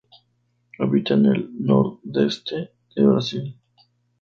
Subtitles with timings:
[0.79, 3.55] Habita en el nordeste del Brasil.